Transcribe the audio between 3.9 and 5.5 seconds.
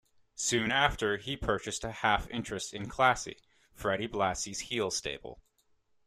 Blassie's heel stable.